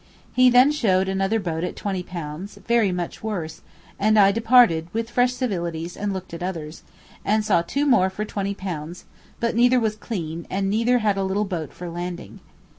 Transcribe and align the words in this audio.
He 0.33 0.49
then 0.49 0.71
showed 0.71 1.07
another 1.07 1.39
boat 1.39 1.63
at 1.63 1.75
£20, 1.75 2.63
very 2.65 2.91
much 2.91 3.21
worse, 3.21 3.61
and 3.99 4.17
I 4.17 4.31
departed 4.31 4.87
(with 4.93 5.11
fresh 5.11 5.33
civilities) 5.33 5.95
and 5.95 6.11
looked 6.11 6.33
at 6.33 6.41
others, 6.41 6.81
and 7.23 7.45
saw 7.45 7.61
two 7.61 7.85
more 7.85 8.09
for 8.09 8.25
£20; 8.25 9.03
but 9.39 9.55
neither 9.55 9.79
was 9.79 9.95
clean, 9.95 10.47
and 10.49 10.71
neither 10.71 10.97
had 10.97 11.17
a 11.17 11.23
little 11.23 11.45
boat 11.45 11.71
for 11.71 11.87
landing. 11.87 12.39